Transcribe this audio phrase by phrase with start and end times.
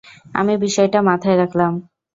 [0.35, 1.73] আমি বিষয়টা মাথায় রাখলাম।